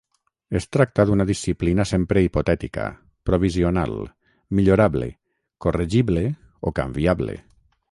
[0.59, 2.87] Es tracta d'una disciplina sempre hipotètica,
[3.31, 3.95] provisional,
[4.61, 5.11] millorable,
[5.67, 6.27] corregible,
[6.71, 7.41] o canviable.